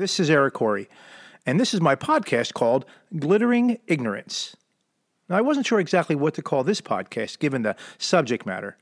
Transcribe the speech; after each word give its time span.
This 0.00 0.18
is 0.18 0.30
Eric 0.30 0.54
Corey, 0.54 0.88
and 1.44 1.60
this 1.60 1.74
is 1.74 1.82
my 1.82 1.94
podcast 1.94 2.54
called 2.54 2.86
Glittering 3.18 3.78
Ignorance. 3.86 4.56
Now, 5.28 5.36
I 5.36 5.42
wasn't 5.42 5.66
sure 5.66 5.78
exactly 5.78 6.16
what 6.16 6.32
to 6.36 6.42
call 6.42 6.64
this 6.64 6.80
podcast 6.80 7.38
given 7.38 7.64
the 7.64 7.76
subject 7.98 8.46
matter. 8.46 8.78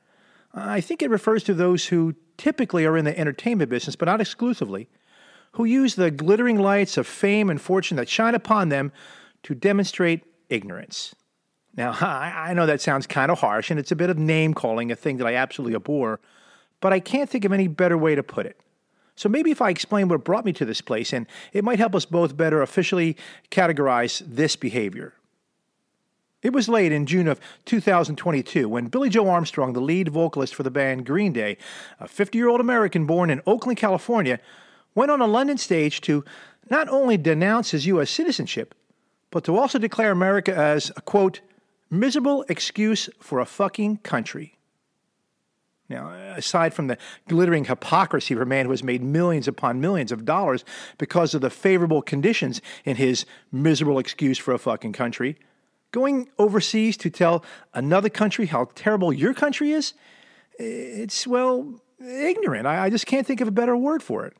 I 0.55 0.81
think 0.81 1.03
it 1.03 1.11
refers 1.11 1.43
to 1.43 1.55
those 1.55 1.87
who 1.87 2.15
typically 2.37 2.87
are 2.87 2.97
in 2.97 3.05
the 3.05 3.19
entertainment 3.19 3.69
business, 3.69 3.97
but 3.97 4.07
not 4.07 4.21
exclusively, 4.21 4.89
who 5.55 5.65
use 5.65 5.97
the 5.97 6.13
glittering 6.13 6.61
lights 6.61 6.97
of 6.97 7.05
fame 7.05 7.51
and 7.51 7.61
fortune 7.61 7.97
that 7.97 8.09
shine 8.09 8.37
upon 8.37 8.69
them 8.69 8.93
to 9.43 9.57
demonstrate 9.57 10.23
ignorance. 10.49 11.17
Now, 11.77 11.91
I 12.01 12.55
know 12.55 12.67
that 12.67 12.81
sounds 12.81 13.09
kind 13.09 13.33
of 13.33 13.41
harsh, 13.41 13.73
and 13.73 13.81
it's 13.81 13.91
a 13.91 13.97
bit 13.97 14.09
of 14.09 14.19
name 14.19 14.55
calling, 14.55 14.93
a 14.93 14.95
thing 14.95 15.17
that 15.17 15.27
I 15.27 15.35
absolutely 15.35 15.75
abhor, 15.75 16.21
but 16.81 16.93
I 16.93 17.01
can't 17.01 17.29
think 17.29 17.45
of 17.45 17.53
any 17.53 17.67
better 17.67 17.99
way 17.99 18.15
to 18.15 18.23
put 18.23 18.47
it. 18.47 18.61
So 19.19 19.29
maybe 19.29 19.51
if 19.51 19.61
I 19.61 19.71
explain 19.71 20.07
what 20.07 20.23
brought 20.23 20.45
me 20.45 20.53
to 20.53 20.65
this 20.65 20.81
place, 20.81 21.13
and 21.13 21.27
it 21.53 21.65
might 21.65 21.81
help 21.81 21.97
us 21.97 22.05
both 22.05 22.37
better 22.37 22.63
officially 22.63 23.17
categorize 23.51 24.23
this 24.25 24.55
behavior. 24.55 25.13
It 26.41 26.53
was 26.53 26.69
late 26.69 26.93
in 26.93 27.05
June 27.05 27.27
of 27.27 27.41
2022 27.65 28.69
when 28.69 28.87
Billie 28.87 29.09
Joe 29.09 29.29
Armstrong, 29.29 29.73
the 29.73 29.81
lead 29.81 30.11
vocalist 30.11 30.55
for 30.55 30.63
the 30.63 30.71
band 30.71 31.05
Green 31.05 31.33
Day, 31.33 31.57
a 31.99 32.07
50 32.07 32.39
year 32.39 32.47
old 32.47 32.61
American 32.61 33.07
born 33.07 33.29
in 33.29 33.43
Oakland, 33.45 33.77
California, 33.77 34.39
went 34.95 35.11
on 35.11 35.21
a 35.21 35.27
London 35.27 35.59
stage 35.59 36.01
to 36.03 36.25
not 36.71 36.89
only 36.89 37.17
denounce 37.17 37.73
his 37.73 37.87
U.S. 37.87 38.13
citizenship, 38.13 38.73
but 39.33 39.43
to 39.43 39.57
also 39.57 39.81
declare 39.81 40.13
America 40.13 40.55
as 40.55 40.93
a 40.97 41.01
quote, 41.01 41.41
miserable 41.91 42.45
excuse 42.49 43.11
for 43.19 43.41
a 43.41 43.47
fucking 43.47 43.97
country. 43.97 44.58
Now, 45.89 46.11
aside 46.37 46.75
from 46.75 46.89
the 46.89 46.99
glittering 47.29 47.65
hypocrisy 47.65 48.35
of 48.35 48.41
a 48.41 48.47
man 48.47 48.67
who 48.67 48.73
has 48.73 48.83
made 48.83 49.03
millions 49.03 49.49
upon 49.49 49.81
millions 49.81 50.13
of 50.13 50.27
dollars 50.27 50.65
because 50.99 51.35
of 51.35 51.41
the 51.41 51.51
favorable 51.51 52.03
conditions 52.03 52.61
in 52.85 52.97
his 52.97 53.25
miserable 53.51 53.99
excuse 53.99 54.37
for 54.37 54.53
a 54.53 54.59
fucking 54.59 54.93
country, 54.93 55.39
going 55.91 56.29
overseas 56.39 56.97
to 56.99 57.09
tell 57.09 57.43
another 57.73 58.11
country 58.11 58.47
how 58.47 58.69
terrible 58.75 59.13
your 59.13 59.33
country 59.33 59.73
is, 59.73 59.95
it's, 60.59 61.27
well, 61.27 61.81
ignorant. 62.01 62.67
I, 62.67 62.85
I 62.85 62.91
just 62.91 63.07
can't 63.07 63.27
think 63.27 63.41
of 63.41 63.49
a 63.49 63.53
better 63.53 63.77
word 63.77 64.03
for 64.03 64.27
it. 64.27 64.37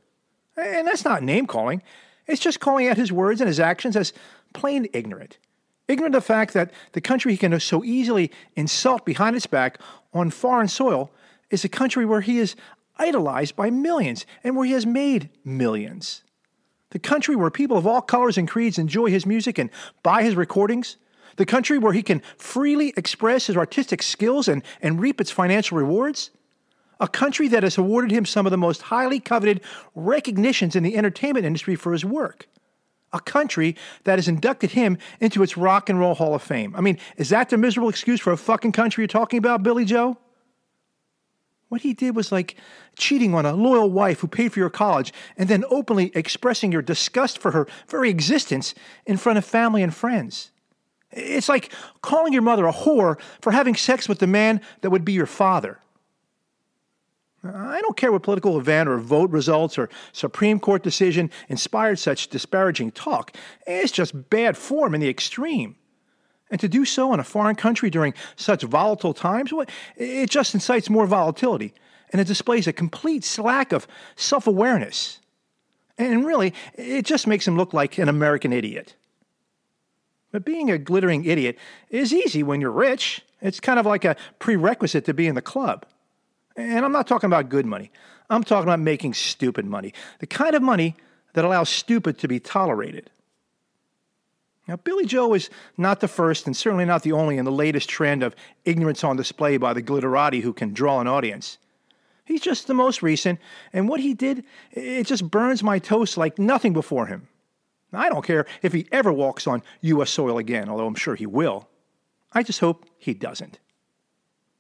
And 0.57 0.87
that's 0.87 1.05
not 1.05 1.23
name 1.23 1.47
calling, 1.47 1.83
it's 2.27 2.43
just 2.43 2.61
calling 2.61 2.89
out 2.89 2.99
his 2.99 3.11
words 3.11 3.41
and 3.41 3.49
his 3.49 3.61
actions 3.61 3.97
as 3.97 4.13
plain 4.53 4.87
ignorant. 4.93 5.39
Ignorant 5.87 6.15
of 6.15 6.23
the 6.23 6.27
fact 6.27 6.53
that 6.53 6.71
the 6.93 7.01
country 7.01 7.33
he 7.33 7.39
can 7.39 7.59
so 7.59 7.83
easily 7.83 8.31
insult 8.55 9.07
behind 9.07 9.35
its 9.35 9.47
back 9.47 9.79
on 10.13 10.29
foreign 10.31 10.69
soil 10.69 11.11
is 11.51 11.65
a 11.65 11.69
country 11.69 12.05
where 12.05 12.21
he 12.21 12.39
is 12.39 12.57
idolized 12.97 13.57
by 13.57 13.71
millions 13.71 14.27
and 14.43 14.57
where 14.57 14.67
he 14.67 14.73
has 14.73 14.87
made 14.87 15.31
millions. 15.45 16.25
The 16.91 16.99
country 16.99 17.37
where 17.37 17.51
people 17.51 17.77
of 17.77 17.87
all 17.87 18.01
colors 18.01 18.39
and 18.39 18.49
creeds 18.49 18.79
enjoy 18.79 19.11
his 19.11 19.27
music 19.27 19.59
and 19.59 19.71
buy 20.03 20.23
his 20.23 20.35
recordings. 20.35 20.97
The 21.37 21.47
country 21.47 21.79
where 21.79 21.93
he 21.93 22.03
can 22.03 22.23
freely 22.37 22.93
express 22.97 23.47
his 23.47 23.57
artistic 23.57 24.03
skills 24.03 24.49
and, 24.49 24.63
and 24.81 25.01
reap 25.01 25.21
its 25.21 25.31
financial 25.31 25.79
rewards. 25.79 26.31
A 27.01 27.07
country 27.07 27.47
that 27.49 27.63
has 27.63 27.79
awarded 27.79 28.11
him 28.11 28.25
some 28.25 28.47
of 28.47 28.51
the 28.51 28.57
most 28.57 28.83
highly 28.83 29.21
coveted 29.21 29.61
recognitions 29.95 30.75
in 30.75 30.83
the 30.83 30.97
entertainment 30.97 31.47
industry 31.47 31.77
for 31.77 31.93
his 31.93 32.05
work. 32.05 32.49
A 33.13 33.21
country 33.21 33.77
that 34.05 34.19
has 34.19 34.27
inducted 34.27 34.73
him 34.73 34.99
into 35.21 35.43
its 35.43 35.57
Rock 35.57 35.89
and 35.89 36.01
Roll 36.01 36.15
Hall 36.15 36.35
of 36.35 36.43
Fame. 36.43 36.75
I 36.75 36.81
mean, 36.81 36.99
is 37.17 37.29
that 37.29 37.51
the 37.51 37.57
miserable 37.57 37.89
excuse 37.89 38.21
for 38.21 38.33
a 38.33 38.37
fucking 38.37 38.73
country 38.73 39.03
you're 39.03 39.09
talking 39.09 39.39
about, 39.39 39.63
Billie 39.63 39.85
Joe? 39.85 40.19
What 41.69 41.83
he 41.83 41.93
did 41.93 42.17
was 42.17 42.33
like 42.33 42.57
cheating 42.97 43.35
on 43.35 43.45
a 43.45 43.53
loyal 43.53 43.91
wife 43.91 44.21
who 44.21 44.27
paid 44.27 44.53
for 44.53 44.59
your 44.59 44.71
college 44.71 45.13
and 45.37 45.49
then 45.49 45.65
openly 45.71 46.11
expressing 46.15 46.73
your 46.73 46.83
disgust 46.83 47.39
for 47.39 47.51
her 47.51 47.67
very 47.89 48.09
existence 48.09 48.75
in 49.05 49.19
front 49.19 49.39
of 49.39 49.45
family 49.45 49.83
and 49.83 49.95
friends. 49.95 50.51
It's 51.11 51.49
like 51.49 51.73
calling 52.03 52.33
your 52.33 52.43
mother 52.43 52.67
a 52.67 52.73
whore 52.73 53.21
for 53.41 53.53
having 53.53 53.75
sex 53.75 54.09
with 54.09 54.19
the 54.19 54.27
man 54.27 54.61
that 54.81 54.91
would 54.91 55.05
be 55.05 55.13
your 55.13 55.27
father. 55.27 55.79
I 57.45 57.81
don't 57.81 57.97
care 57.97 58.11
what 58.11 58.25
political 58.25 58.59
event 58.59 58.89
or 58.89 58.99
vote 58.99 59.31
results 59.31 59.79
or 59.79 59.89
Supreme 60.13 60.59
Court 60.59 60.83
decision 60.83 61.31
inspired 61.49 61.99
such 61.99 62.29
disparaging 62.29 62.93
talk. 62.93 63.37
It's 63.67 63.93
just 63.93 64.29
bad 64.29 64.57
form 64.57 64.95
in 64.95 65.01
the 65.01 65.09
extreme. 65.09 65.77
And 66.51 66.61
to 66.61 66.69
do 66.69 66.85
so 66.85 67.13
in 67.13 67.21
a 67.21 67.25
foreign 67.25 67.57
country 67.57 67.91
during 67.91 68.15
such 68.37 68.63
volatile 68.63 69.15
times, 69.15 69.53
it 69.97 70.31
just 70.31 70.55
incites 70.55 70.89
more 70.89 71.07
volatility 71.07 71.75
and 72.11 72.21
it 72.21 72.27
displays 72.27 72.67
a 72.67 72.73
complete 72.73 73.39
lack 73.39 73.73
of 73.73 73.87
self 74.17 74.47
awareness. 74.47 75.21
And 75.99 76.25
really, 76.25 76.55
it 76.75 77.05
just 77.05 77.27
makes 77.27 77.47
him 77.47 77.57
look 77.57 77.75
like 77.75 77.99
an 77.99 78.09
American 78.09 78.53
idiot. 78.53 78.95
But 80.31 80.45
being 80.45 80.71
a 80.71 80.79
glittering 80.79 81.25
idiot 81.25 81.59
is 81.91 82.13
easy 82.13 82.43
when 82.43 82.61
you're 82.61 82.71
rich. 82.71 83.23
It's 83.41 83.61
kind 83.61 83.79
of 83.79 83.87
like 83.87 84.05
a 84.05 84.17
prerequisite 84.39 85.05
to 85.07 85.15
be 85.15 85.27
in 85.27 85.35
the 85.35 85.43
club. 85.43 85.87
And 86.57 86.85
I'm 86.85 86.93
not 86.93 87.07
talking 87.07 87.29
about 87.29 87.49
good 87.49 87.67
money, 87.67 87.91
I'm 88.31 88.45
talking 88.45 88.65
about 88.65 88.81
making 88.81 89.15
stupid 89.15 89.65
money. 89.65 89.93
The 90.21 90.27
kind 90.27 90.55
of 90.55 90.63
money 90.63 90.97
that 91.35 91.45
allows 91.45 91.69
stupid 91.69 92.19
to 92.19 92.29
be 92.29 92.41
tolerated. 92.41 93.11
Now, 94.69 94.77
Billie 94.77 95.07
Joe 95.07 95.33
is 95.33 95.49
not 95.79 96.01
the 96.01 96.09
first 96.09 96.47
and 96.47 96.55
certainly 96.55 96.85
not 96.85 97.03
the 97.03 97.13
only 97.13 97.39
in 97.39 97.47
the 97.47 97.51
latest 97.51 97.89
trend 97.89 98.23
of 98.23 98.37
ignorance 98.67 99.03
on 99.03 99.17
display 99.17 99.57
by 99.57 99.73
the 99.73 99.83
glitterati 99.83 100.43
who 100.43 100.53
can 100.53 100.75
draw 100.75 101.01
an 101.01 101.07
audience. 101.09 101.57
He's 102.27 102.43
just 102.43 102.67
the 102.67 102.75
most 102.75 103.03
recent, 103.03 103.41
and 103.73 103.89
what 103.89 104.01
he 104.01 104.13
did, 104.13 104.45
it 104.73 105.05
just 105.05 105.31
burns 105.31 105.63
my 105.63 105.79
toast 105.79 106.19
like 106.19 106.39
nothing 106.39 106.75
before 106.75 107.07
him. 107.07 107.29
I 107.91 108.11
don't 108.11 108.25
care 108.25 108.45
if 108.61 108.75
he 108.75 108.87
ever 108.93 109.11
walks 109.11 109.47
on 109.47 109.63
U.S. 109.81 110.11
soil 110.11 110.37
again, 110.37 110.69
although 110.69 110.87
I'm 110.87 110.95
sure 110.95 111.15
he 111.15 111.25
will. 111.25 111.71
I 112.35 112.43
just 112.43 112.61
hope 112.61 112.85
he 112.99 113.15
doesn't. 113.15 113.59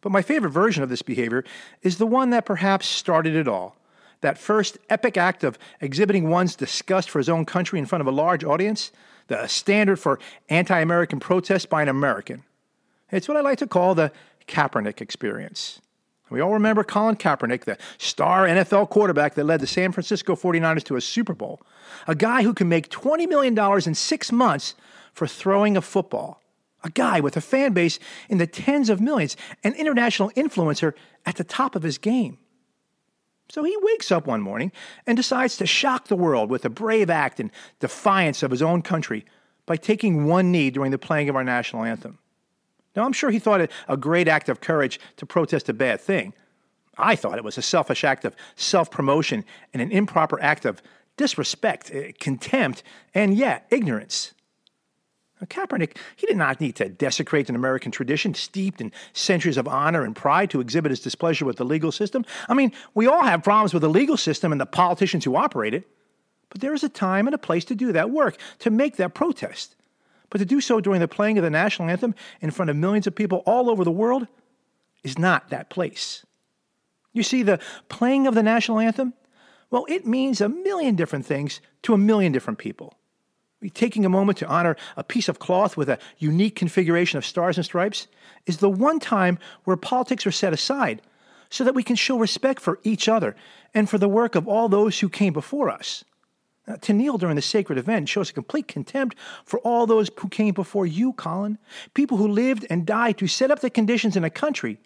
But 0.00 0.12
my 0.12 0.22
favorite 0.22 0.50
version 0.50 0.82
of 0.82 0.88
this 0.88 1.02
behavior 1.02 1.44
is 1.82 1.98
the 1.98 2.06
one 2.06 2.30
that 2.30 2.46
perhaps 2.46 2.86
started 2.86 3.36
it 3.36 3.46
all. 3.46 3.76
That 4.22 4.38
first 4.38 4.78
epic 4.88 5.18
act 5.18 5.44
of 5.44 5.58
exhibiting 5.82 6.30
one's 6.30 6.56
disgust 6.56 7.10
for 7.10 7.18
his 7.18 7.28
own 7.28 7.44
country 7.44 7.78
in 7.78 7.84
front 7.84 8.00
of 8.00 8.06
a 8.06 8.12
large 8.12 8.44
audience 8.44 8.90
the 9.28 9.46
standard 9.46 9.98
for 9.98 10.18
anti 10.48 10.78
American 10.80 11.20
protest 11.20 11.70
by 11.70 11.82
an 11.82 11.88
American. 11.88 12.42
It's 13.10 13.28
what 13.28 13.36
I 13.36 13.40
like 13.40 13.58
to 13.58 13.66
call 13.66 13.94
the 13.94 14.12
Kaepernick 14.46 15.00
experience. 15.00 15.80
We 16.30 16.40
all 16.40 16.52
remember 16.52 16.84
Colin 16.84 17.16
Kaepernick, 17.16 17.64
the 17.64 17.78
star 17.96 18.46
NFL 18.46 18.90
quarterback 18.90 19.34
that 19.34 19.44
led 19.44 19.60
the 19.60 19.66
San 19.66 19.92
Francisco 19.92 20.36
49ers 20.36 20.84
to 20.84 20.96
a 20.96 21.00
Super 21.00 21.34
Bowl, 21.34 21.60
a 22.06 22.14
guy 22.14 22.42
who 22.42 22.52
can 22.52 22.68
make 22.68 22.90
$20 22.90 23.26
million 23.28 23.58
in 23.86 23.94
six 23.94 24.30
months 24.30 24.74
for 25.14 25.26
throwing 25.26 25.76
a 25.76 25.80
football, 25.80 26.42
a 26.84 26.90
guy 26.90 27.20
with 27.20 27.36
a 27.36 27.40
fan 27.40 27.72
base 27.72 27.98
in 28.28 28.38
the 28.38 28.46
tens 28.46 28.90
of 28.90 29.00
millions, 29.00 29.36
an 29.64 29.72
international 29.74 30.30
influencer 30.30 30.92
at 31.24 31.36
the 31.36 31.44
top 31.44 31.74
of 31.74 31.82
his 31.82 31.96
game. 31.96 32.38
So 33.50 33.64
he 33.64 33.76
wakes 33.80 34.12
up 34.12 34.26
one 34.26 34.42
morning 34.42 34.72
and 35.06 35.16
decides 35.16 35.56
to 35.56 35.66
shock 35.66 36.08
the 36.08 36.16
world 36.16 36.50
with 36.50 36.64
a 36.64 36.70
brave 36.70 37.08
act 37.08 37.40
in 37.40 37.50
defiance 37.80 38.42
of 38.42 38.50
his 38.50 38.62
own 38.62 38.82
country 38.82 39.24
by 39.64 39.76
taking 39.76 40.26
one 40.26 40.52
knee 40.52 40.70
during 40.70 40.90
the 40.90 40.98
playing 40.98 41.28
of 41.28 41.36
our 41.36 41.44
national 41.44 41.84
anthem. 41.84 42.18
Now, 42.94 43.04
I'm 43.04 43.12
sure 43.12 43.30
he 43.30 43.38
thought 43.38 43.60
it 43.60 43.70
a 43.86 43.96
great 43.96 44.28
act 44.28 44.48
of 44.48 44.60
courage 44.60 44.98
to 45.16 45.26
protest 45.26 45.68
a 45.68 45.72
bad 45.72 46.00
thing. 46.00 46.34
I 46.96 47.14
thought 47.14 47.38
it 47.38 47.44
was 47.44 47.56
a 47.56 47.62
selfish 47.62 48.02
act 48.02 48.24
of 48.24 48.34
self 48.56 48.90
promotion 48.90 49.44
and 49.72 49.80
an 49.80 49.92
improper 49.92 50.40
act 50.42 50.64
of 50.64 50.82
disrespect, 51.16 51.90
eh, 51.92 52.12
contempt, 52.18 52.82
and, 53.14 53.34
yeah, 53.34 53.60
ignorance. 53.70 54.34
Kaepernick, 55.46 55.96
he 56.16 56.26
did 56.26 56.36
not 56.36 56.60
need 56.60 56.74
to 56.76 56.88
desecrate 56.88 57.48
an 57.48 57.54
American 57.54 57.92
tradition 57.92 58.34
steeped 58.34 58.80
in 58.80 58.92
centuries 59.12 59.56
of 59.56 59.68
honor 59.68 60.04
and 60.04 60.16
pride 60.16 60.50
to 60.50 60.60
exhibit 60.60 60.90
his 60.90 61.00
displeasure 61.00 61.44
with 61.44 61.56
the 61.56 61.64
legal 61.64 61.92
system. 61.92 62.24
I 62.48 62.54
mean, 62.54 62.72
we 62.94 63.06
all 63.06 63.22
have 63.22 63.44
problems 63.44 63.72
with 63.72 63.82
the 63.82 63.88
legal 63.88 64.16
system 64.16 64.52
and 64.52 64.60
the 64.60 64.66
politicians 64.66 65.24
who 65.24 65.36
operate 65.36 65.74
it. 65.74 65.88
But 66.50 66.60
there 66.60 66.74
is 66.74 66.82
a 66.82 66.88
time 66.88 67.26
and 67.26 67.34
a 67.34 67.38
place 67.38 67.64
to 67.66 67.74
do 67.74 67.92
that 67.92 68.10
work, 68.10 68.38
to 68.60 68.70
make 68.70 68.96
that 68.96 69.14
protest. 69.14 69.76
But 70.30 70.38
to 70.38 70.44
do 70.44 70.60
so 70.60 70.80
during 70.80 71.00
the 71.00 71.08
playing 71.08 71.38
of 71.38 71.44
the 71.44 71.50
national 71.50 71.88
anthem 71.88 72.14
in 72.40 72.50
front 72.50 72.70
of 72.70 72.76
millions 72.76 73.06
of 73.06 73.14
people 73.14 73.42
all 73.46 73.70
over 73.70 73.84
the 73.84 73.90
world 73.90 74.26
is 75.02 75.18
not 75.18 75.50
that 75.50 75.70
place. 75.70 76.24
You 77.12 77.22
see, 77.22 77.42
the 77.42 77.60
playing 77.88 78.26
of 78.26 78.34
the 78.34 78.42
national 78.42 78.78
anthem, 78.78 79.14
well, 79.70 79.86
it 79.88 80.06
means 80.06 80.40
a 80.40 80.48
million 80.48 80.96
different 80.96 81.26
things 81.26 81.60
to 81.82 81.94
a 81.94 81.98
million 81.98 82.32
different 82.32 82.58
people. 82.58 82.94
Taking 83.74 84.04
a 84.04 84.08
moment 84.08 84.38
to 84.38 84.46
honor 84.46 84.76
a 84.96 85.02
piece 85.02 85.28
of 85.28 85.40
cloth 85.40 85.76
with 85.76 85.88
a 85.88 85.98
unique 86.18 86.54
configuration 86.54 87.18
of 87.18 87.26
stars 87.26 87.56
and 87.56 87.64
stripes 87.64 88.06
is 88.46 88.58
the 88.58 88.70
one 88.70 89.00
time 89.00 89.38
where 89.64 89.76
politics 89.76 90.26
are 90.26 90.32
set 90.32 90.52
aside 90.52 91.02
so 91.50 91.64
that 91.64 91.74
we 91.74 91.82
can 91.82 91.96
show 91.96 92.18
respect 92.18 92.60
for 92.60 92.78
each 92.84 93.08
other 93.08 93.34
and 93.74 93.90
for 93.90 93.98
the 93.98 94.08
work 94.08 94.34
of 94.34 94.46
all 94.46 94.68
those 94.68 95.00
who 95.00 95.08
came 95.08 95.32
before 95.32 95.70
us. 95.70 96.04
Now, 96.68 96.76
to 96.76 96.92
kneel 96.92 97.18
during 97.18 97.34
the 97.36 97.42
sacred 97.42 97.78
event 97.78 98.08
shows 98.08 98.30
a 98.30 98.34
complete 98.34 98.68
contempt 98.68 99.16
for 99.44 99.58
all 99.60 99.86
those 99.86 100.10
who 100.18 100.28
came 100.28 100.54
before 100.54 100.86
you, 100.86 101.14
Colin. 101.14 101.58
People 101.94 102.18
who 102.18 102.28
lived 102.28 102.66
and 102.68 102.86
died 102.86 103.18
to 103.18 103.26
set 103.26 103.50
up 103.50 103.60
the 103.60 103.70
conditions 103.70 104.16
in 104.16 104.22
a 104.22 104.30
country 104.30 104.78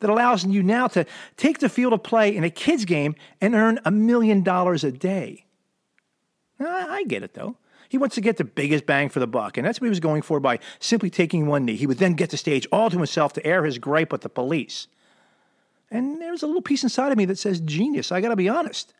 that 0.00 0.10
allows 0.10 0.44
you 0.44 0.62
now 0.62 0.88
to 0.88 1.06
take 1.36 1.58
the 1.58 1.68
field 1.68 1.92
of 1.92 2.02
play 2.02 2.34
in 2.34 2.44
a 2.44 2.50
kid's 2.50 2.84
game 2.84 3.14
and 3.40 3.54
earn 3.54 3.78
a 3.84 3.90
million 3.90 4.42
dollars 4.42 4.84
a 4.84 4.92
day. 4.92 5.46
I 6.60 7.04
get 7.06 7.22
it, 7.22 7.34
though. 7.34 7.56
He 7.88 7.98
wants 7.98 8.14
to 8.16 8.20
get 8.20 8.36
the 8.36 8.44
biggest 8.44 8.84
bang 8.86 9.08
for 9.08 9.18
the 9.18 9.26
buck, 9.26 9.56
and 9.56 9.66
that's 9.66 9.80
what 9.80 9.86
he 9.86 9.90
was 9.90 10.00
going 10.00 10.22
for 10.22 10.40
by 10.40 10.58
simply 10.78 11.08
taking 11.08 11.46
one 11.46 11.64
knee. 11.64 11.76
He 11.76 11.86
would 11.86 11.98
then 11.98 12.14
get 12.14 12.30
the 12.30 12.36
stage 12.36 12.66
all 12.70 12.90
to 12.90 12.96
himself 12.96 13.32
to 13.34 13.46
air 13.46 13.64
his 13.64 13.78
gripe 13.78 14.12
with 14.12 14.20
the 14.20 14.28
police. 14.28 14.88
And 15.90 16.20
there's 16.20 16.42
a 16.42 16.46
little 16.46 16.62
piece 16.62 16.82
inside 16.82 17.12
of 17.12 17.18
me 17.18 17.24
that 17.24 17.38
says 17.38 17.60
genius, 17.60 18.12
I 18.12 18.20
gotta 18.20 18.36
be 18.36 18.48
honest. 18.48 18.92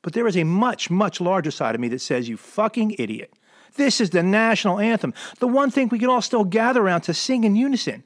But 0.00 0.14
there 0.14 0.26
is 0.26 0.36
a 0.36 0.44
much, 0.44 0.88
much 0.88 1.20
larger 1.20 1.50
side 1.50 1.74
of 1.74 1.80
me 1.80 1.88
that 1.88 2.00
says, 2.00 2.28
you 2.28 2.36
fucking 2.36 2.96
idiot. 2.98 3.32
This 3.74 4.00
is 4.00 4.10
the 4.10 4.22
national 4.22 4.78
anthem, 4.78 5.12
the 5.38 5.48
one 5.48 5.70
thing 5.70 5.88
we 5.88 5.98
can 5.98 6.08
all 6.08 6.22
still 6.22 6.44
gather 6.44 6.82
around 6.82 7.02
to 7.02 7.12
sing 7.12 7.44
in 7.44 7.56
unison. 7.56 8.02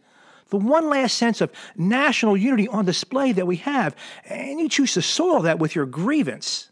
The 0.48 0.56
one 0.56 0.88
last 0.88 1.16
sense 1.16 1.40
of 1.40 1.52
national 1.76 2.36
unity 2.36 2.66
on 2.66 2.84
display 2.84 3.30
that 3.32 3.46
we 3.46 3.56
have, 3.56 3.94
and 4.24 4.58
you 4.58 4.68
choose 4.68 4.94
to 4.94 5.02
soil 5.02 5.42
that 5.42 5.60
with 5.60 5.76
your 5.76 5.86
grievance. 5.86 6.70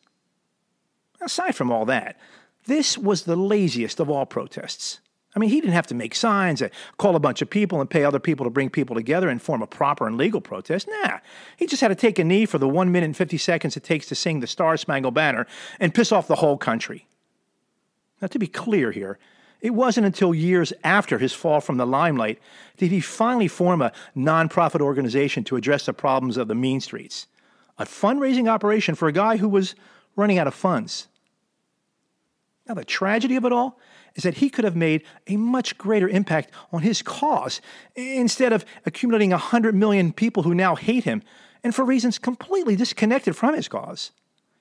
Aside 1.20 1.54
from 1.54 1.70
all 1.70 1.84
that, 1.84 2.18
this 2.68 2.96
was 2.96 3.22
the 3.22 3.36
laziest 3.36 3.98
of 3.98 4.10
all 4.10 4.26
protests. 4.26 5.00
I 5.34 5.38
mean, 5.38 5.50
he 5.50 5.60
didn't 5.60 5.74
have 5.74 5.86
to 5.88 5.94
make 5.94 6.14
signs, 6.14 6.62
uh, 6.62 6.68
call 6.96 7.14
a 7.14 7.20
bunch 7.20 7.42
of 7.42 7.50
people, 7.50 7.80
and 7.80 7.88
pay 7.88 8.04
other 8.04 8.18
people 8.18 8.44
to 8.44 8.50
bring 8.50 8.70
people 8.70 8.96
together 8.96 9.28
and 9.28 9.40
form 9.40 9.62
a 9.62 9.66
proper 9.66 10.06
and 10.06 10.16
legal 10.16 10.40
protest. 10.40 10.88
Nah, 11.02 11.18
he 11.56 11.66
just 11.66 11.80
had 11.80 11.88
to 11.88 11.94
take 11.94 12.18
a 12.18 12.24
knee 12.24 12.46
for 12.46 12.58
the 12.58 12.68
one 12.68 12.90
minute 12.90 13.06
and 13.06 13.16
50 13.16 13.36
seconds 13.38 13.76
it 13.76 13.84
takes 13.84 14.06
to 14.06 14.14
sing 14.14 14.40
the 14.40 14.46
Star 14.46 14.76
Spangled 14.76 15.14
Banner 15.14 15.46
and 15.78 15.94
piss 15.94 16.12
off 16.12 16.28
the 16.28 16.36
whole 16.36 16.56
country. 16.56 17.06
Now, 18.20 18.28
to 18.28 18.38
be 18.38 18.46
clear 18.46 18.90
here, 18.90 19.18
it 19.60 19.74
wasn't 19.74 20.06
until 20.06 20.34
years 20.34 20.72
after 20.84 21.18
his 21.18 21.32
fall 21.32 21.60
from 21.60 21.76
the 21.76 21.86
limelight 21.86 22.38
did 22.76 22.90
he 22.90 23.00
finally 23.00 23.48
form 23.48 23.82
a 23.82 23.92
nonprofit 24.16 24.80
organization 24.80 25.44
to 25.44 25.56
address 25.56 25.86
the 25.86 25.92
problems 25.92 26.36
of 26.36 26.48
the 26.48 26.54
mean 26.54 26.80
streets, 26.80 27.26
a 27.78 27.84
fundraising 27.84 28.48
operation 28.48 28.94
for 28.94 29.08
a 29.08 29.12
guy 29.12 29.36
who 29.36 29.48
was 29.48 29.74
running 30.16 30.38
out 30.38 30.46
of 30.46 30.54
funds. 30.54 31.08
Now, 32.68 32.74
the 32.74 32.84
tragedy 32.84 33.36
of 33.36 33.46
it 33.46 33.52
all 33.52 33.78
is 34.14 34.24
that 34.24 34.34
he 34.34 34.50
could 34.50 34.64
have 34.64 34.76
made 34.76 35.02
a 35.26 35.36
much 35.36 35.78
greater 35.78 36.08
impact 36.08 36.50
on 36.70 36.82
his 36.82 37.00
cause 37.02 37.62
instead 37.96 38.52
of 38.52 38.64
accumulating 38.84 39.30
100 39.30 39.74
million 39.74 40.12
people 40.12 40.42
who 40.42 40.54
now 40.54 40.74
hate 40.74 41.04
him 41.04 41.22
and 41.64 41.74
for 41.74 41.84
reasons 41.84 42.18
completely 42.18 42.76
disconnected 42.76 43.34
from 43.34 43.54
his 43.54 43.68
cause. 43.68 44.12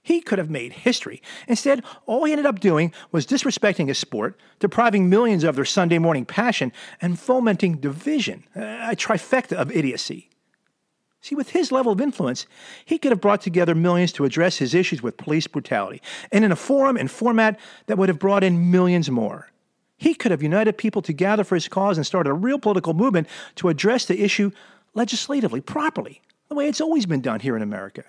He 0.02 0.22
could 0.22 0.40
have 0.40 0.50
made 0.50 0.72
history. 0.72 1.22
Instead, 1.50 1.84
all 2.06 2.24
he 2.24 2.32
ended 2.32 2.46
up 2.46 2.62
doing 2.62 2.94
was 3.12 3.28
disrespecting 3.28 3.90
his 3.90 3.98
sport, 3.98 4.40
depriving 4.60 5.10
millions 5.10 5.44
of 5.44 5.58
their 5.58 5.66
Sunday 5.66 5.98
morning 5.98 6.24
passion, 6.24 6.72
and 7.02 7.20
fomenting 7.20 7.76
division, 7.76 8.46
a 8.56 8.96
trifecta 8.96 9.58
of 9.58 9.70
idiocy. 9.70 10.30
See, 11.28 11.36
with 11.36 11.50
his 11.50 11.74
level 11.74 11.92
of 11.92 12.00
influence, 12.00 12.48
he 12.86 12.98
could 12.98 13.12
have 13.12 13.20
brought 13.20 13.42
together 13.42 13.76
millions 13.76 14.14
to 14.14 14.24
address 14.24 14.56
his 14.56 14.74
issues 14.74 15.04
with 15.04 15.18
police 15.18 15.46
brutality, 15.46 16.02
and 16.32 16.46
in 16.46 16.54
a 16.54 16.56
forum 16.56 16.96
and 16.96 17.12
format 17.12 17.60
that 17.88 17.98
would 17.98 18.08
have 18.08 18.18
brought 18.18 18.46
in 18.46 18.72
millions 18.72 19.12
more. 19.12 19.50
He 19.98 20.14
could 20.14 20.32
have 20.32 20.42
united 20.42 20.78
people 20.78 21.02
to 21.02 21.12
gather 21.12 21.44
for 21.44 21.56
his 21.56 21.68
cause 21.68 21.98
and 21.98 22.06
started 22.06 22.30
a 22.30 22.34
real 22.34 22.60
political 22.60 22.94
movement 22.94 23.28
to 23.56 23.68
address 23.68 24.06
the 24.06 24.24
issue 24.24 24.52
legislatively, 24.94 25.60
properly, 25.60 26.22
the 26.48 26.56
way 26.56 26.70
it's 26.70 26.80
always 26.80 27.06
been 27.06 27.20
done 27.20 27.42
here 27.42 27.58
in 27.58 27.62
America. 27.62 28.06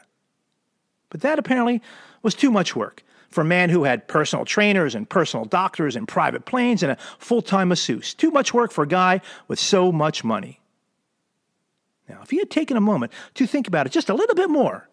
But 1.11 1.23
that 1.23 1.41
apparently 1.41 1.83
was 2.23 2.37
too 2.37 2.53
much 2.53 2.77
work 2.77 3.03
for 3.31 3.41
a 3.41 3.45
man 3.45 3.69
who 3.69 3.83
had 3.83 4.07
personal 4.07 4.45
trainers 4.45 4.95
and 4.95 5.11
personal 5.11 5.45
doctors 5.45 5.97
and 5.97 6.07
private 6.07 6.45
planes 6.45 6.85
and 6.85 6.93
a 6.93 6.99
full 7.19 7.43
time 7.43 7.71
masseuse. 7.71 8.15
Too 8.15 8.31
much 8.31 8.55
work 8.55 8.71
for 8.71 8.85
a 8.85 8.89
guy 8.89 9.23
with 9.49 9.59
so 9.59 9.91
much 9.91 10.23
money. 10.23 10.61
Now, 12.09 12.21
if 12.23 12.31
he 12.31 12.39
had 12.39 12.51
taken 12.51 12.77
a 12.77 12.81
moment 12.81 13.13
to 13.35 13.47
think 13.47 13.69
about 13.69 13.87
it 13.87 13.93
just 13.93 14.09
a 14.09 14.15
little 14.15 14.35
bit 14.35 14.51
more, 14.51 14.89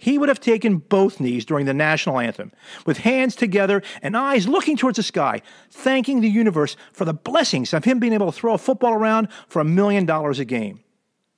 he 0.00 0.16
would 0.16 0.28
have 0.28 0.40
taken 0.40 0.78
both 0.78 1.18
knees 1.18 1.44
during 1.44 1.66
the 1.66 1.74
national 1.74 2.20
anthem, 2.20 2.52
with 2.86 2.98
hands 2.98 3.34
together 3.34 3.82
and 4.00 4.16
eyes 4.16 4.46
looking 4.46 4.76
towards 4.76 4.96
the 4.96 5.02
sky, 5.02 5.42
thanking 5.70 6.20
the 6.20 6.30
universe 6.30 6.76
for 6.92 7.04
the 7.04 7.12
blessings 7.12 7.74
of 7.74 7.84
him 7.84 7.98
being 7.98 8.12
able 8.12 8.30
to 8.30 8.38
throw 8.38 8.54
a 8.54 8.58
football 8.58 8.92
around 8.92 9.28
for 9.48 9.60
a 9.60 9.64
million 9.64 10.06
dollars 10.06 10.38
a 10.38 10.44
game. 10.44 10.80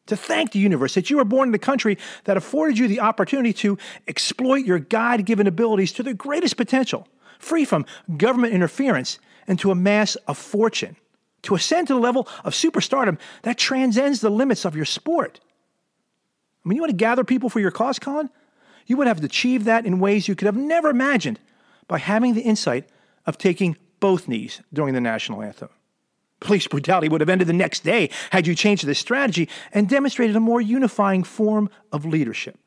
To 0.07 0.17
thank 0.17 0.53
the 0.53 0.59
universe 0.59 0.95
that 0.95 1.09
you 1.09 1.17
were 1.17 1.25
born 1.25 1.49
in 1.49 1.53
the 1.53 1.59
country 1.59 1.97
that 2.25 2.37
afforded 2.37 2.77
you 2.77 2.87
the 2.87 3.01
opportunity 3.01 3.53
to 3.55 3.79
exploit 4.07 4.67
your 4.67 4.79
God 4.79 5.25
given 5.25 5.47
abilities 5.47 5.93
to 5.93 6.03
their 6.03 6.15
greatest 6.15 6.57
potential, 6.57 7.09
free 7.39 7.65
from 7.65 7.87
government 8.19 8.53
interference, 8.53 9.19
and 9.47 9.59
to 9.61 9.71
amass 9.71 10.19
a 10.29 10.35
fortune, 10.35 10.97
to 11.43 11.55
ascend 11.55 11.89
to 11.89 11.95
the 11.95 12.01
level 12.01 12.29
of 12.45 12.53
superstardom 12.53 13.19
that 13.43 13.59
transcends 13.59 14.21
the 14.21 14.31
limits 14.31 14.65
of 14.65 14.77
your 14.77 14.85
sport. 14.85 15.41
I 16.65 16.69
mean, 16.69 16.77
you 16.77 16.83
want 16.83 16.91
to 16.91 16.97
gather 16.97 17.25
people 17.25 17.49
for 17.49 17.61
your 17.61 17.71
cause, 17.71 17.99
Colin? 17.99 18.31
You 18.87 18.97
would 18.97 19.07
have 19.07 19.23
achieved 19.23 19.65
that 19.67 19.87
in 19.87 20.01
ways 20.01 20.29
you 20.29 20.35
could 20.35 20.47
have 20.47 20.57
never 20.57 20.91
imagined 20.91 21.39
by 21.89 21.99
having 21.99 22.35
the 22.35 22.43
insight 22.43 22.89
of 23.27 23.39
taking 23.39 23.77
both 24.01 24.29
knees 24.29 24.61
during 24.73 24.95
the 24.95 25.01
national 25.01 25.43
anthem. 25.43 25.69
Police 26.41 26.67
brutality 26.67 27.09
would 27.09 27.21
have 27.21 27.29
ended 27.29 27.49
the 27.49 27.53
next 27.53 27.85
day 27.85 28.11
had 28.31 28.47
you 28.47 28.55
changed 28.55 28.87
this 28.87 28.99
strategy 28.99 29.49
and 29.73 29.89
demonstrated 29.89 30.35
a 30.37 30.41
more 30.41 30.61
unifying 30.61 31.23
form 31.23 31.69
of 31.93 32.07
leadership. 32.07 32.59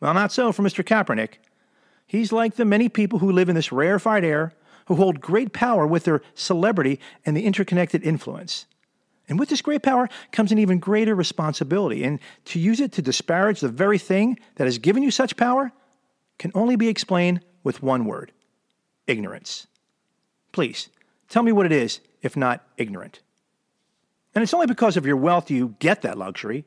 Well, 0.00 0.14
not 0.14 0.32
so 0.32 0.52
for 0.52 0.62
Mr. 0.62 0.84
Kaepernick. 0.84 1.34
He's 2.06 2.32
like 2.32 2.54
the 2.54 2.64
many 2.64 2.88
people 2.88 3.18
who 3.18 3.32
live 3.32 3.48
in 3.48 3.56
this 3.56 3.72
rarefied 3.72 4.24
air, 4.24 4.54
who 4.86 4.96
hold 4.96 5.20
great 5.20 5.52
power 5.52 5.86
with 5.86 6.04
their 6.04 6.22
celebrity 6.34 7.00
and 7.24 7.36
the 7.36 7.44
interconnected 7.44 8.02
influence. 8.02 8.66
And 9.28 9.38
with 9.38 9.48
this 9.48 9.62
great 9.62 9.82
power 9.82 10.08
comes 10.32 10.52
an 10.52 10.58
even 10.58 10.78
greater 10.78 11.14
responsibility, 11.14 12.04
and 12.04 12.18
to 12.46 12.58
use 12.58 12.80
it 12.80 12.92
to 12.92 13.02
disparage 13.02 13.60
the 13.60 13.68
very 13.68 13.98
thing 13.98 14.38
that 14.56 14.66
has 14.66 14.78
given 14.78 15.02
you 15.02 15.10
such 15.10 15.36
power 15.36 15.72
can 16.38 16.52
only 16.54 16.76
be 16.76 16.88
explained 16.88 17.40
with 17.62 17.82
one 17.82 18.04
word 18.04 18.32
ignorance. 19.06 19.66
Please, 20.52 20.88
tell 21.28 21.42
me 21.42 21.52
what 21.52 21.66
it 21.66 21.72
is 21.72 22.00
if 22.22 22.36
not 22.36 22.66
ignorant. 22.76 23.20
And 24.34 24.42
it's 24.42 24.54
only 24.54 24.66
because 24.66 24.96
of 24.96 25.06
your 25.06 25.16
wealth 25.16 25.50
you 25.50 25.74
get 25.78 26.02
that 26.02 26.18
luxury. 26.18 26.64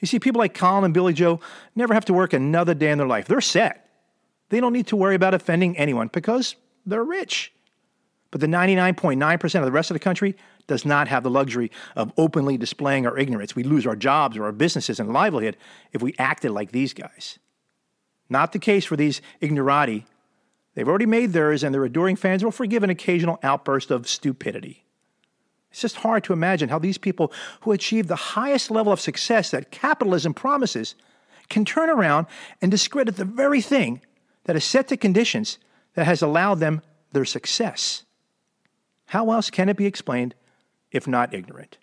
You 0.00 0.06
see, 0.06 0.18
people 0.18 0.38
like 0.38 0.54
Colin 0.54 0.84
and 0.84 0.94
Billie 0.94 1.12
Joe 1.12 1.40
never 1.74 1.94
have 1.94 2.04
to 2.06 2.12
work 2.12 2.32
another 2.32 2.74
day 2.74 2.90
in 2.90 2.98
their 2.98 3.06
life. 3.06 3.26
They're 3.26 3.40
set. 3.40 3.88
They 4.48 4.60
don't 4.60 4.72
need 4.72 4.86
to 4.88 4.96
worry 4.96 5.14
about 5.14 5.34
offending 5.34 5.76
anyone 5.76 6.08
because 6.12 6.56
they're 6.86 7.04
rich. 7.04 7.52
But 8.30 8.40
the 8.40 8.46
99.9% 8.48 9.58
of 9.60 9.64
the 9.64 9.70
rest 9.70 9.90
of 9.90 9.94
the 9.94 10.00
country 10.00 10.36
does 10.66 10.84
not 10.84 11.08
have 11.08 11.22
the 11.22 11.30
luxury 11.30 11.70
of 11.94 12.12
openly 12.16 12.56
displaying 12.56 13.06
our 13.06 13.16
ignorance. 13.16 13.54
We 13.54 13.62
lose 13.62 13.86
our 13.86 13.94
jobs 13.94 14.36
or 14.36 14.44
our 14.44 14.52
businesses 14.52 14.98
and 14.98 15.12
livelihood 15.12 15.56
if 15.92 16.02
we 16.02 16.14
acted 16.18 16.50
like 16.50 16.72
these 16.72 16.94
guys. 16.94 17.38
Not 18.28 18.52
the 18.52 18.58
case 18.58 18.84
for 18.84 18.96
these 18.96 19.20
ignorati. 19.40 20.04
They've 20.74 20.88
already 20.88 21.06
made 21.06 21.32
theirs, 21.32 21.62
and 21.62 21.72
their 21.72 21.84
adoring 21.84 22.16
fans 22.16 22.42
will 22.42 22.50
forgive 22.50 22.82
an 22.82 22.90
occasional 22.90 23.38
outburst 23.42 23.90
of 23.92 24.08
stupidity. 24.08 24.84
It's 25.70 25.80
just 25.80 25.96
hard 25.96 26.24
to 26.24 26.32
imagine 26.32 26.68
how 26.68 26.78
these 26.78 26.98
people 26.98 27.32
who 27.60 27.72
achieve 27.72 28.08
the 28.08 28.16
highest 28.16 28.70
level 28.70 28.92
of 28.92 29.00
success 29.00 29.50
that 29.50 29.70
capitalism 29.70 30.34
promises 30.34 30.94
can 31.48 31.64
turn 31.64 31.90
around 31.90 32.26
and 32.62 32.70
discredit 32.70 33.16
the 33.16 33.24
very 33.24 33.60
thing 33.60 34.00
that 34.44 34.56
is 34.56 34.64
set 34.64 34.88
to 34.88 34.96
conditions 34.96 35.58
that 35.94 36.06
has 36.06 36.22
allowed 36.22 36.60
them 36.60 36.82
their 37.12 37.24
success. 37.24 38.04
How 39.06 39.30
else 39.30 39.50
can 39.50 39.68
it 39.68 39.76
be 39.76 39.86
explained 39.86 40.34
if 40.90 41.06
not 41.06 41.34
ignorant? 41.34 41.78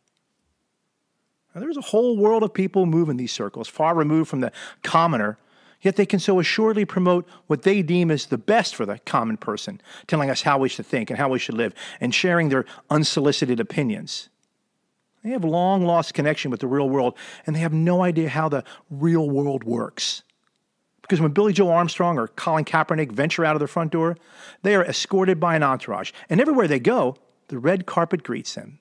Now, 1.54 1.62
there's 1.62 1.78
a 1.78 1.82
whole 1.82 2.18
world 2.18 2.44
of 2.44 2.54
people 2.54 2.86
move 2.86 3.10
in 3.10 3.18
these 3.18 3.32
circles, 3.32 3.68
far 3.68 3.94
removed 3.94 4.30
from 4.30 4.40
the 4.40 4.52
commoner 4.84 5.38
Yet 5.82 5.96
they 5.96 6.06
can 6.06 6.20
so 6.20 6.40
assuredly 6.40 6.86
promote 6.86 7.28
what 7.48 7.64
they 7.64 7.82
deem 7.82 8.12
as 8.12 8.28
the 8.28 8.38
best 8.38 8.76
for 8.76 8.86
the 8.86 9.00
common 9.00 9.38
person, 9.38 9.82
telling 10.06 10.30
us 10.30 10.44
how 10.44 10.60
we 10.60 10.70
should 10.70 10.86
think 10.86 11.10
and 11.10 11.18
how 11.18 11.30
we 11.30 11.40
should 11.40 11.56
live, 11.56 11.74
and 12.00 12.14
sharing 12.14 12.50
their 12.50 12.66
unsolicited 12.90 13.60
opinions. 13.60 14.30
They 15.24 15.32
have 15.32 15.44
long 15.44 15.84
lost 15.84 16.14
connection 16.14 16.52
with 16.52 16.60
the 16.60 16.68
real 16.68 16.90
world, 16.90 17.18
and 17.46 17.56
they 17.56 17.60
have 17.62 17.74
no 17.74 18.04
idea 18.04 18.30
how 18.30 18.48
the 18.48 18.64
real 18.90 19.28
world 19.28 19.64
works. 19.64 20.24
Because 21.12 21.20
when 21.20 21.34
Billie 21.34 21.52
Joe 21.52 21.68
Armstrong 21.68 22.18
or 22.18 22.30
Colin 22.30 22.64
Kaepernick 22.64 23.12
venture 23.12 23.44
out 23.44 23.54
of 23.54 23.60
their 23.60 23.68
front 23.68 23.92
door, 23.92 24.16
they 24.62 24.76
are 24.76 24.86
escorted 24.86 25.42
by 25.42 25.58
an 25.58 25.62
entourage, 25.62 26.14
and 26.30 26.40
everywhere 26.40 26.70
they 26.70 26.80
go, 26.80 27.18
the 27.50 27.60
red 27.60 27.86
carpet 27.86 28.24
greets 28.24 28.56
them. 28.56 28.80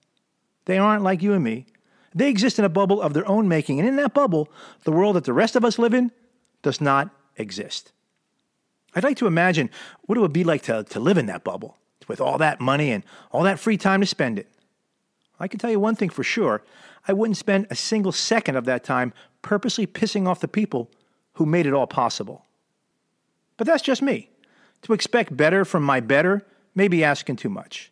They 0.66 0.78
aren't 0.78 1.02
like 1.02 1.24
you 1.24 1.32
and 1.32 1.42
me. 1.42 1.66
They 2.14 2.28
exist 2.28 2.60
in 2.60 2.64
a 2.64 2.68
bubble 2.68 3.02
of 3.02 3.14
their 3.14 3.28
own 3.28 3.48
making, 3.48 3.80
and 3.80 3.88
in 3.88 3.96
that 3.96 4.14
bubble, 4.14 4.48
the 4.84 4.92
world 4.92 5.16
that 5.16 5.24
the 5.24 5.32
rest 5.32 5.56
of 5.56 5.64
us 5.64 5.76
live 5.76 5.92
in 5.92 6.12
does 6.62 6.80
not 6.80 7.10
exist. 7.34 7.90
I'd 8.94 9.02
like 9.02 9.16
to 9.16 9.26
imagine 9.26 9.68
what 10.02 10.16
it 10.16 10.20
would 10.20 10.32
be 10.32 10.44
like 10.44 10.62
to, 10.62 10.84
to 10.84 11.00
live 11.00 11.18
in 11.18 11.26
that 11.26 11.42
bubble 11.42 11.78
with 12.06 12.20
all 12.20 12.38
that 12.38 12.60
money 12.60 12.92
and 12.92 13.02
all 13.32 13.42
that 13.42 13.58
free 13.58 13.76
time 13.76 14.02
to 14.02 14.06
spend 14.06 14.38
it. 14.38 14.46
I 15.40 15.48
can 15.48 15.58
tell 15.58 15.72
you 15.72 15.80
one 15.80 15.96
thing 15.96 16.10
for 16.10 16.22
sure 16.22 16.62
I 17.08 17.12
wouldn't 17.12 17.38
spend 17.38 17.66
a 17.70 17.74
single 17.74 18.12
second 18.12 18.54
of 18.54 18.66
that 18.66 18.84
time 18.84 19.12
purposely 19.42 19.88
pissing 19.88 20.28
off 20.28 20.38
the 20.38 20.46
people 20.46 20.92
who 21.40 21.46
made 21.46 21.64
it 21.64 21.72
all 21.72 21.86
possible. 21.86 22.44
But 23.56 23.66
that's 23.66 23.82
just 23.82 24.02
me. 24.02 24.28
To 24.82 24.92
expect 24.92 25.34
better 25.34 25.64
from 25.64 25.82
my 25.82 26.00
better 26.00 26.44
may 26.74 26.86
be 26.86 27.02
asking 27.02 27.36
too 27.36 27.48
much. 27.48 27.90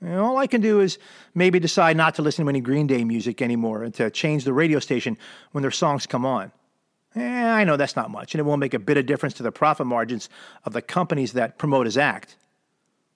Know, 0.00 0.24
all 0.24 0.36
I 0.36 0.48
can 0.48 0.60
do 0.60 0.80
is 0.80 0.98
maybe 1.32 1.60
decide 1.60 1.96
not 1.96 2.16
to 2.16 2.22
listen 2.22 2.44
to 2.44 2.48
any 2.48 2.60
Green 2.60 2.88
Day 2.88 3.04
music 3.04 3.40
anymore 3.40 3.84
and 3.84 3.94
to 3.94 4.10
change 4.10 4.42
the 4.42 4.52
radio 4.52 4.80
station 4.80 5.16
when 5.52 5.62
their 5.62 5.70
songs 5.70 6.06
come 6.06 6.26
on. 6.26 6.50
Eh, 7.14 7.48
I 7.48 7.62
know 7.62 7.76
that's 7.76 7.94
not 7.94 8.10
much, 8.10 8.34
and 8.34 8.40
it 8.40 8.44
won't 8.44 8.58
make 8.58 8.74
a 8.74 8.80
bit 8.80 8.96
of 8.96 9.06
difference 9.06 9.34
to 9.34 9.44
the 9.44 9.52
profit 9.52 9.86
margins 9.86 10.28
of 10.64 10.72
the 10.72 10.82
companies 10.82 11.34
that 11.34 11.56
promote 11.56 11.86
his 11.86 11.96
act. 11.96 12.34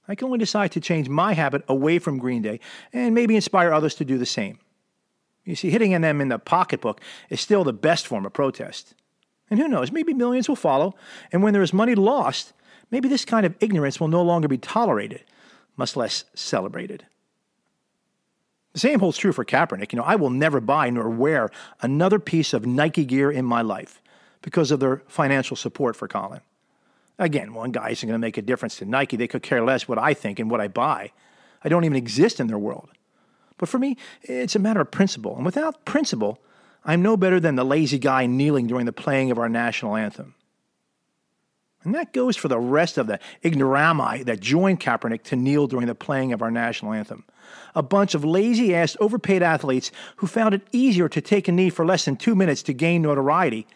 I 0.07 0.15
can 0.15 0.27
only 0.27 0.39
decide 0.39 0.71
to 0.73 0.81
change 0.81 1.09
my 1.09 1.33
habit 1.33 1.65
away 1.67 1.99
from 1.99 2.21
Green 2.21 2.43
Day 2.43 2.61
and 2.93 3.17
maybe 3.17 3.35
inspire 3.35 3.73
others 3.73 3.97
to 3.97 4.05
do 4.05 4.17
the 4.17 4.27
same. 4.27 4.61
You 5.45 5.57
see, 5.57 5.71
hitting 5.71 6.01
them 6.01 6.21
in 6.21 6.29
the 6.29 6.39
pocketbook 6.39 7.01
is 7.29 7.41
still 7.41 7.65
the 7.65 7.73
best 7.73 8.07
form 8.07 8.25
of 8.25 8.33
protest. 8.33 8.95
And 9.53 9.61
who 9.61 9.69
knows, 9.69 9.93
maybe 9.93 10.15
millions 10.15 10.49
will 10.49 10.57
follow, 10.57 10.95
and 11.31 11.43
when 11.43 11.53
there 11.53 11.61
is 11.61 11.75
money 11.75 11.95
lost, 11.95 12.55
maybe 12.91 13.07
this 13.07 13.27
kind 13.27 13.45
of 13.45 13.55
ignorance 13.61 14.01
will 14.01 14.09
no 14.09 14.23
longer 14.23 14.49
be 14.49 14.57
tolerated, 14.57 15.25
much 15.77 15.95
less 15.95 16.25
celebrated. 16.33 17.05
The 18.73 18.81
same 18.81 19.01
holds 19.01 19.19
true 19.19 19.33
for 19.33 19.45
Kaepernick. 19.45 19.93
You 19.93 19.99
know, 19.99 20.07
I 20.07 20.17
will 20.17 20.31
never 20.31 20.59
buy 20.59 20.89
nor 20.89 21.11
wear 21.11 21.51
another 21.83 22.19
piece 22.19 22.55
of 22.55 22.65
Nike 22.65 23.05
gear 23.05 23.31
in 23.31 23.45
my 23.45 23.61
life 23.61 24.01
because 24.41 24.71
of 24.71 24.81
their 24.81 25.03
financial 25.07 25.55
support 25.55 25.97
for 25.97 26.09
Colin. 26.09 26.41
Again, 27.19 27.53
one 27.53 27.73
guy 27.73 27.91
isn't 27.91 28.09
going 28.09 28.19
to 28.19 28.27
make 28.27 28.39
a 28.39 28.43
difference 28.43 28.77
to 28.77 28.87
Nike. 28.87 29.19
They 29.19 29.29
could 29.29 29.43
care 29.43 29.63
less 29.63 29.87
what 29.87 29.99
I 29.99 30.15
think 30.15 30.39
and 30.39 30.51
what 30.51 30.63
I 30.63 30.69
buy. 30.69 31.13
I 31.63 31.69
don't 31.69 31.85
even 31.85 31.99
exist 31.99 32.41
in 32.41 32.47
their 32.47 32.59
world. 32.59 32.89
But 33.59 33.69
for 33.69 33.79
me, 33.79 33.99
it's 34.23 34.57
a 34.57 34.59
matter 34.59 34.81
of 34.81 34.91
principle. 34.91 35.37
And 35.37 35.45
without 35.45 35.85
principle, 35.85 36.39
I'm 36.85 37.03
no 37.03 37.17
better 37.17 37.39
than 37.39 37.55
the 37.55 37.65
lazy 37.65 37.99
guy 37.99 38.27
kneeling 38.27 38.67
during 38.67 38.87
the 38.87 38.93
playing 38.93 39.31
of 39.31 39.39
our 39.39 39.49
national 39.49 39.97
anthem. 39.97 40.35
And 41.85 41.95
that 41.95 42.13
goes 42.13 42.37
for 42.37 42.49
the 42.49 42.59
rest 42.59 42.97
of 42.97 43.09
the 43.09 43.19
ignorami 43.43 44.25
that 44.25 44.41
joined 44.41 44.81
Kaepernick 44.81 45.23
to 45.25 45.37
kneel 45.37 45.67
during 45.67 45.87
the 45.87 45.95
playing 45.95 46.33
of 46.33 46.43
our 46.43 46.51
national 46.51 46.93
anthem. 46.93 47.25
A 47.75 47.83
bunch 47.83 48.15
of 48.15 48.25
lazy 48.25 48.75
ass, 48.75 48.97
overpaid 49.01 49.43
athletes 49.43 49.91
who 50.17 50.27
found 50.27 50.55
it 50.55 50.63
easier 50.71 51.09
to 51.09 51.21
take 51.21 51.49
a 51.49 51.53
knee 51.53 51.71
for 51.71 51.85
less 51.85 52.05
than 52.05 52.17
two 52.17 52.35
minutes 52.35 52.63
to 52.65 52.73
gain 52.73 53.03
notoriety 53.03 53.67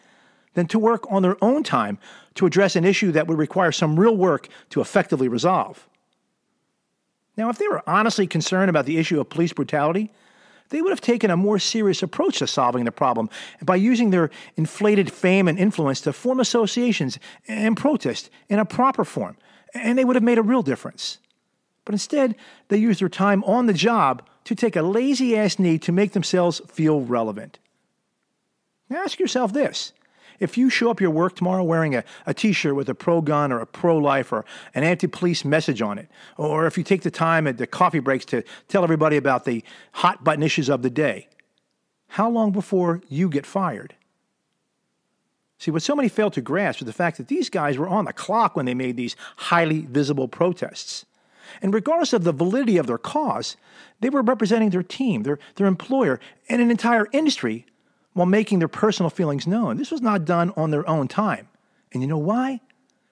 than 0.53 0.67
to 0.67 0.79
work 0.79 1.09
on 1.11 1.21
their 1.21 1.41
own 1.43 1.63
time 1.63 1.99
to 2.35 2.45
address 2.45 2.75
an 2.75 2.85
issue 2.85 3.11
that 3.11 3.27
would 3.27 3.37
require 3.37 3.71
some 3.71 3.99
real 3.99 4.15
work 4.15 4.47
to 4.69 4.81
effectively 4.81 5.27
resolve. 5.27 5.87
Now, 7.35 7.49
if 7.49 7.57
they 7.57 7.67
were 7.67 7.87
honestly 7.87 8.25
concerned 8.25 8.69
about 8.69 8.85
the 8.85 8.97
issue 8.97 9.19
of 9.19 9.29
police 9.29 9.53
brutality, 9.53 10.11
they 10.69 10.81
would 10.81 10.91
have 10.91 11.01
taken 11.01 11.31
a 11.31 11.37
more 11.37 11.59
serious 11.59 12.03
approach 12.03 12.39
to 12.39 12.47
solving 12.47 12.85
the 12.85 12.91
problem 12.91 13.29
by 13.63 13.75
using 13.75 14.09
their 14.09 14.29
inflated 14.55 15.11
fame 15.11 15.47
and 15.47 15.57
influence 15.57 16.01
to 16.01 16.13
form 16.13 16.39
associations 16.39 17.19
and 17.47 17.77
protest 17.77 18.29
in 18.49 18.59
a 18.59 18.65
proper 18.65 19.05
form, 19.05 19.37
and 19.73 19.97
they 19.97 20.05
would 20.05 20.15
have 20.15 20.23
made 20.23 20.37
a 20.37 20.43
real 20.43 20.63
difference. 20.63 21.19
But 21.85 21.93
instead, 21.93 22.35
they 22.67 22.77
used 22.77 22.99
their 22.99 23.09
time 23.09 23.43
on 23.45 23.65
the 23.65 23.73
job 23.73 24.23
to 24.43 24.55
take 24.55 24.75
a 24.75 24.81
lazy 24.81 25.37
ass 25.37 25.57
knee 25.59 25.77
to 25.79 25.91
make 25.91 26.13
themselves 26.13 26.61
feel 26.67 27.01
relevant. 27.01 27.59
Now 28.89 29.03
ask 29.03 29.19
yourself 29.19 29.53
this 29.53 29.93
if 30.39 30.57
you 30.57 30.69
show 30.69 30.89
up 30.89 31.01
your 31.01 31.11
work 31.11 31.35
tomorrow 31.35 31.63
wearing 31.63 31.95
a, 31.95 32.03
a 32.25 32.33
t 32.33 32.53
shirt 32.53 32.75
with 32.75 32.89
a 32.89 32.95
pro 32.95 33.21
gun 33.21 33.51
or 33.51 33.59
a 33.59 33.65
pro 33.65 33.97
life 33.97 34.31
or 34.31 34.45
an 34.75 34.83
anti 34.83 35.07
police 35.07 35.43
message 35.43 35.81
on 35.81 35.97
it, 35.97 36.07
or 36.37 36.67
if 36.67 36.77
you 36.77 36.83
take 36.83 37.01
the 37.01 37.11
time 37.11 37.47
at 37.47 37.57
the 37.57 37.67
coffee 37.67 37.99
breaks 37.99 38.25
to 38.25 38.43
tell 38.67 38.83
everybody 38.83 39.17
about 39.17 39.45
the 39.45 39.63
hot 39.93 40.23
button 40.23 40.43
issues 40.43 40.69
of 40.69 40.81
the 40.81 40.89
day, 40.89 41.27
how 42.09 42.29
long 42.29 42.51
before 42.51 43.01
you 43.09 43.29
get 43.29 43.45
fired? 43.45 43.95
See, 45.59 45.71
what 45.71 45.81
so 45.81 45.95
many 45.95 46.07
fail 46.07 46.29
to 46.31 46.41
grasp 46.41 46.81
is 46.81 46.85
the 46.85 46.93
fact 46.93 47.17
that 47.17 47.27
these 47.27 47.49
guys 47.49 47.77
were 47.77 47.87
on 47.87 48.05
the 48.05 48.13
clock 48.13 48.55
when 48.55 48.65
they 48.65 48.75
made 48.75 48.95
these 48.95 49.15
highly 49.37 49.81
visible 49.81 50.27
protests. 50.27 51.05
And 51.61 51.73
regardless 51.73 52.13
of 52.13 52.23
the 52.23 52.31
validity 52.31 52.77
of 52.77 52.87
their 52.87 52.97
cause, 52.97 53.57
they 53.99 54.09
were 54.09 54.21
representing 54.21 54.69
their 54.69 54.83
team, 54.83 55.23
their, 55.23 55.39
their 55.55 55.67
employer, 55.67 56.19
and 56.49 56.61
an 56.61 56.69
entire 56.69 57.07
industry 57.11 57.65
while 58.17 58.25
making 58.25 58.57
their 58.57 58.67
personal 58.67 59.11
feelings 59.11 59.45
known. 59.45 59.77
This 59.77 59.91
was 59.91 60.01
not 60.01 60.25
done 60.25 60.51
on 60.57 60.71
their 60.71 60.89
own 60.89 61.07
time. 61.07 61.47
And 61.93 62.01
you 62.01 62.07
know 62.07 62.17
why? 62.17 62.61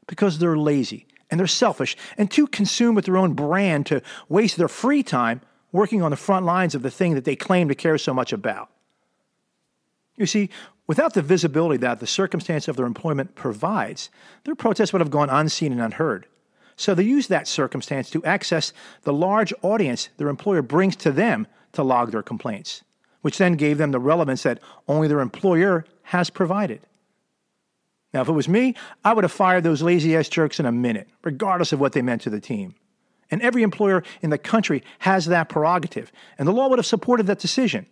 Because 0.07 0.39
they're 0.39 0.57
lazy 0.57 1.05
and 1.29 1.39
they're 1.39 1.45
selfish 1.45 1.95
and 2.17 2.29
too 2.29 2.47
consumed 2.47 2.95
with 2.95 3.05
their 3.05 3.17
own 3.17 3.33
brand 3.33 3.85
to 3.85 4.01
waste 4.29 4.57
their 4.57 4.67
free 4.67 5.03
time 5.03 5.41
working 5.71 6.01
on 6.01 6.09
the 6.09 6.17
front 6.17 6.43
lines 6.43 6.73
of 6.73 6.81
the 6.81 6.89
thing 6.89 7.13
that 7.13 7.23
they 7.23 7.35
claim 7.35 7.67
to 7.67 7.75
care 7.75 7.99
so 7.99 8.15
much 8.15 8.33
about. 8.33 8.71
You 10.15 10.25
see, 10.25 10.49
without 10.87 11.13
the 11.13 11.21
visibility 11.21 11.77
that 11.77 11.99
the 11.99 12.07
circumstance 12.07 12.67
of 12.67 12.75
their 12.75 12.87
employment 12.87 13.35
provides, 13.35 14.09
their 14.43 14.55
protests 14.55 14.91
would 14.91 15.01
have 15.01 15.11
gone 15.11 15.29
unseen 15.29 15.71
and 15.71 15.81
unheard. 15.81 16.25
So 16.77 16.95
they 16.95 17.03
use 17.03 17.27
that 17.27 17.47
circumstance 17.47 18.09
to 18.09 18.25
access 18.25 18.73
the 19.03 19.13
large 19.13 19.53
audience 19.61 20.09
their 20.17 20.29
employer 20.29 20.63
brings 20.63 20.95
to 20.97 21.11
them 21.11 21.45
to 21.73 21.83
log 21.83 22.11
their 22.11 22.23
complaints 22.23 22.81
which 23.25 23.39
then 23.39 23.53
gave 23.53 23.79
them 23.79 23.89
the 23.89 23.97
relevance 23.97 24.43
that 24.43 24.59
only 24.87 25.07
their 25.07 25.19
employer 25.19 25.83
has 26.03 26.29
provided. 26.29 26.79
Now, 28.13 28.21
if 28.21 28.27
it 28.27 28.33
was 28.33 28.47
me, 28.47 28.75
I 29.03 29.13
would 29.13 29.23
have 29.23 29.31
fired 29.31 29.63
those 29.63 29.81
lazy 29.81 30.15
ass 30.15 30.29
jerks 30.29 30.59
in 30.59 30.67
a 30.67 30.71
minute, 30.71 31.09
regardless 31.23 31.73
of 31.73 31.79
what 31.79 31.93
they 31.93 32.03
meant 32.03 32.21
to 32.21 32.29
the 32.29 32.39
team. 32.39 32.75
And 33.31 33.41
every 33.41 33.63
employer 33.63 34.03
in 34.21 34.29
the 34.29 34.37
country 34.37 34.83
has 34.99 35.25
that 35.25 35.49
prerogative, 35.49 36.11
and 36.37 36.47
the 36.47 36.51
law 36.51 36.67
would 36.69 36.77
have 36.77 36.85
supported 36.85 37.25
that 37.25 37.39
decision. 37.39 37.87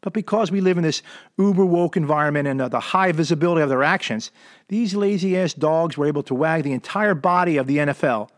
But 0.00 0.12
because 0.12 0.50
we 0.50 0.60
live 0.60 0.76
in 0.76 0.82
this 0.82 1.04
uber 1.38 1.64
woke 1.64 1.96
environment 1.96 2.48
and 2.48 2.60
uh, 2.60 2.68
the 2.68 2.80
high 2.80 3.12
visibility 3.12 3.62
of 3.62 3.68
their 3.68 3.84
actions, 3.84 4.32
these 4.66 4.96
lazy 4.96 5.38
ass 5.38 5.54
dogs 5.54 5.96
were 5.96 6.06
able 6.06 6.24
to 6.24 6.34
wag 6.34 6.64
the 6.64 6.72
entire 6.72 7.14
body 7.14 7.58
of 7.58 7.68
the 7.68 7.76
NFL, 7.76 8.28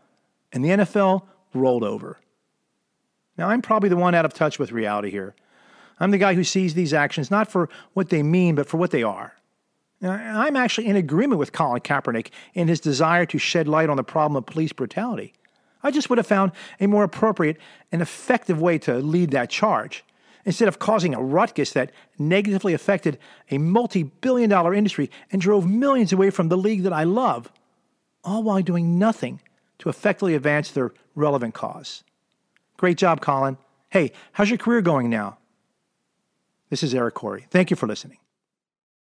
and 0.53 0.63
the 0.63 0.69
NFL 0.69 1.23
rolled 1.55 1.83
over. 1.83 2.19
Now, 3.39 3.49
I'm 3.49 3.63
probably 3.63 3.89
the 3.89 3.97
one 3.97 4.13
out 4.13 4.23
of 4.25 4.35
touch 4.35 4.59
with 4.59 4.71
reality 4.71 5.09
here, 5.09 5.33
I'm 5.99 6.11
the 6.11 6.17
guy 6.17 6.33
who 6.33 6.43
sees 6.43 6.73
these 6.73 6.93
actions 6.93 7.31
not 7.31 7.49
for 7.49 7.69
what 7.93 8.09
they 8.09 8.23
mean, 8.23 8.55
but 8.55 8.67
for 8.67 8.77
what 8.77 8.91
they 8.91 9.03
are. 9.03 9.33
Now, 10.01 10.11
I'm 10.11 10.55
actually 10.55 10.87
in 10.87 10.95
agreement 10.95 11.39
with 11.39 11.51
Colin 11.51 11.81
Kaepernick 11.81 12.29
in 12.53 12.67
his 12.67 12.79
desire 12.79 13.25
to 13.27 13.37
shed 13.37 13.67
light 13.67 13.89
on 13.89 13.97
the 13.97 14.03
problem 14.03 14.35
of 14.35 14.45
police 14.45 14.73
brutality. 14.73 15.33
I 15.81 15.91
just 15.91 16.09
would 16.09 16.17
have 16.17 16.27
found 16.27 16.51
a 16.79 16.87
more 16.87 17.03
appropriate 17.03 17.57
and 17.91 18.01
effective 18.01 18.59
way 18.59 18.77
to 18.79 18.95
lead 18.95 19.31
that 19.31 19.49
charge 19.49 20.03
instead 20.43 20.67
of 20.67 20.79
causing 20.79 21.13
a 21.13 21.21
ruckus 21.21 21.71
that 21.71 21.91
negatively 22.19 22.73
affected 22.73 23.17
a 23.49 23.57
multi 23.57 24.03
billion 24.03 24.49
dollar 24.49 24.73
industry 24.73 25.09
and 25.31 25.41
drove 25.41 25.67
millions 25.67 26.11
away 26.11 26.29
from 26.29 26.49
the 26.49 26.57
league 26.57 26.83
that 26.83 26.93
I 26.93 27.03
love, 27.03 27.51
all 28.23 28.43
while 28.43 28.61
doing 28.61 28.99
nothing 28.99 29.41
to 29.79 29.89
effectively 29.89 30.35
advance 30.35 30.71
their 30.71 30.91
relevant 31.15 31.53
cause. 31.53 32.03
Great 32.77 32.97
job, 32.97 33.21
Colin. 33.21 33.57
Hey, 33.89 34.11
how's 34.33 34.49
your 34.49 34.57
career 34.57 34.81
going 34.81 35.09
now? 35.09 35.37
This 36.69 36.83
is 36.83 36.93
Eric 36.95 37.13
Corey. 37.13 37.45
Thank 37.49 37.69
you 37.69 37.75
for 37.75 37.87
listening. 37.87 38.17